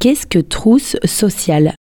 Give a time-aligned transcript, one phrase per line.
[0.00, 1.74] Qu'est-ce que trousse sociale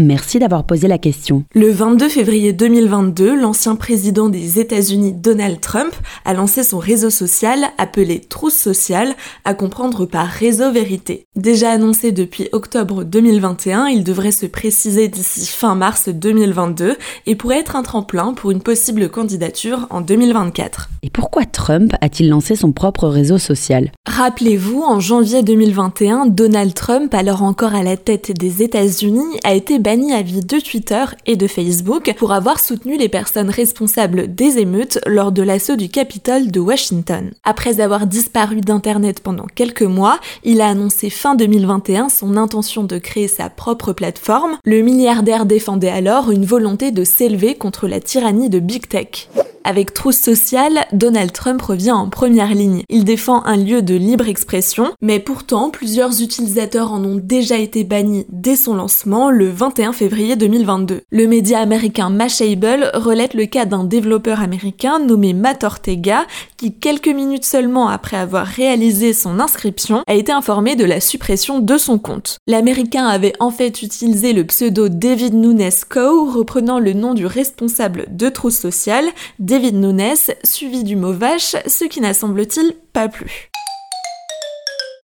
[0.00, 1.44] Merci d'avoir posé la question.
[1.54, 5.92] Le 22 février 2022, l'ancien président des États-Unis Donald Trump
[6.24, 11.26] a lancé son réseau social appelé Trousse sociale, à comprendre par Réseau Vérité.
[11.34, 17.58] Déjà annoncé depuis octobre 2021, il devrait se préciser d'ici fin mars 2022 et pourrait
[17.58, 20.90] être un tremplin pour une possible candidature en 2024.
[21.02, 23.90] Et pourquoi Trump a-t-il lancé son propre réseau social?
[24.06, 29.78] Rappelez-vous, en janvier 2021, Donald Trump, alors encore à la tête des États-Unis, a été
[29.88, 35.32] banni de Twitter et de Facebook pour avoir soutenu les personnes responsables des émeutes lors
[35.32, 37.30] de l'assaut du Capitole de Washington.
[37.42, 42.98] Après avoir disparu d'Internet pendant quelques mois, il a annoncé fin 2021 son intention de
[42.98, 44.58] créer sa propre plateforme.
[44.62, 49.30] Le milliardaire défendait alors une volonté de s'élever contre la tyrannie de Big Tech.
[49.64, 52.82] Avec Trousse Sociale, Donald Trump revient en première ligne.
[52.88, 57.84] Il défend un lieu de libre expression, mais pourtant, plusieurs utilisateurs en ont déjà été
[57.84, 61.02] bannis dès son lancement le 21 février 2022.
[61.10, 67.08] Le média américain Mashable relate le cas d'un développeur américain nommé Matt Ortega qui, quelques
[67.08, 71.98] minutes seulement après avoir réalisé son inscription, a été informé de la suppression de son
[71.98, 72.38] compte.
[72.46, 78.06] L'américain avait en fait utilisé le pseudo David Nunes Co, reprenant le nom du responsable
[78.10, 79.06] de Trousse Sociale,
[79.48, 83.48] David Nunes, suivi du mot vache, ce qui n'a semble-t-il pas plu.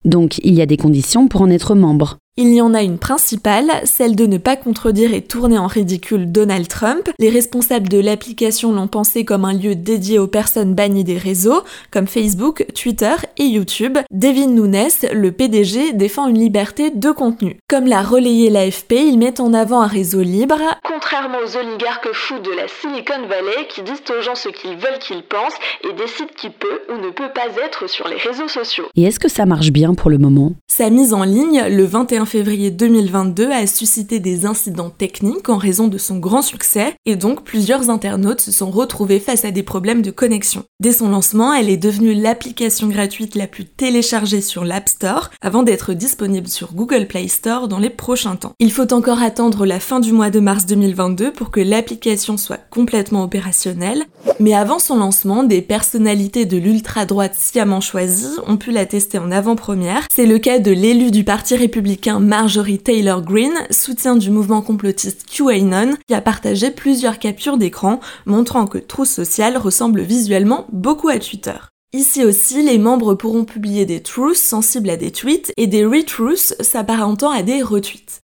[0.05, 2.19] Donc il y a des conditions pour en être membre.
[2.39, 6.31] Il y en a une principale, celle de ne pas contredire et tourner en ridicule
[6.31, 7.09] Donald Trump.
[7.17, 11.63] Les responsables de l'application l'ont pensé comme un lieu dédié aux personnes bannies des réseaux,
[11.89, 13.97] comme Facebook, Twitter et YouTube.
[14.11, 17.57] David Nunes, le PDG, défend une liberté de contenu.
[17.67, 22.37] Comme l'a relayé l'AFP, il met en avant un réseau libre, contrairement aux oligarques fous
[22.37, 26.29] de la Silicon Valley qui disent aux gens ce qu'ils veulent qu'ils pensent et décident
[26.37, 28.85] qui peut ou ne peut pas être sur les réseaux sociaux.
[28.95, 30.53] Et est-ce que ça marche bien pour le moment?
[30.67, 35.87] Sa mise en ligne, le 21 février 2022 a suscité des incidents techniques en raison
[35.87, 40.01] de son grand succès et donc plusieurs internautes se sont retrouvés face à des problèmes
[40.01, 40.63] de connexion.
[40.79, 45.63] Dès son lancement, elle est devenue l'application gratuite la plus téléchargée sur l'App Store avant
[45.63, 48.53] d'être disponible sur Google Play Store dans les prochains temps.
[48.59, 52.59] Il faut encore attendre la fin du mois de mars 2022 pour que l'application soit
[52.69, 54.03] complètement opérationnelle,
[54.39, 59.31] mais avant son lancement, des personnalités de l'ultra-droite sciemment choisies ont pu la tester en
[59.31, 60.07] avant-première.
[60.13, 65.25] C'est le cas de l'élu du Parti républicain Marjorie Taylor Greene, soutien du mouvement complotiste
[65.29, 71.19] QAnon, qui a partagé plusieurs captures d'écran montrant que Trousse Sociale ressemble visuellement beaucoup à
[71.19, 71.57] Twitter.
[71.93, 76.55] Ici aussi, les membres pourront publier des truths sensibles à des tweets et des retruths
[76.59, 78.21] s'apparentant à des retweets.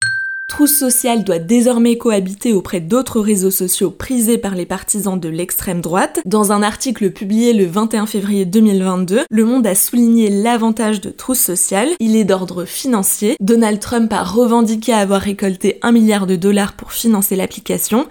[0.51, 5.81] Trousse sociale doit désormais cohabiter auprès d'autres réseaux sociaux prisés par les partisans de l'extrême
[5.81, 6.19] droite.
[6.27, 11.39] Dans un article publié le 21 février 2022, Le Monde a souligné l'avantage de Trousse
[11.39, 11.91] sociale.
[12.01, 13.37] Il est d'ordre financier.
[13.39, 18.09] Donald Trump a revendiqué avoir récolté un milliard de dollars pour financer l'application.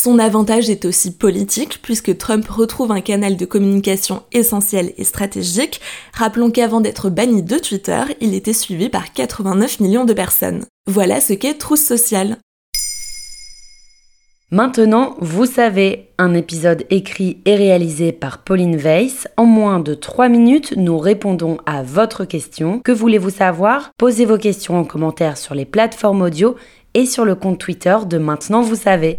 [0.00, 5.80] Son avantage est aussi politique, puisque Trump retrouve un canal de communication essentiel et stratégique.
[6.12, 10.64] Rappelons qu'avant d'être banni de Twitter, il était suivi par 89 millions de personnes.
[10.86, 12.36] Voilà ce qu'est Trousse Sociale.
[14.52, 19.26] Maintenant, vous savez, un épisode écrit et réalisé par Pauline Weiss.
[19.36, 22.78] En moins de 3 minutes, nous répondons à votre question.
[22.84, 23.90] Que voulez-vous savoir?
[23.98, 26.54] Posez vos questions en commentaire sur les plateformes audio
[26.94, 29.18] et sur le compte Twitter de Maintenant, vous savez.